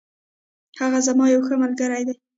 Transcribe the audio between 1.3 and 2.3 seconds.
یو ښه ملگری دی.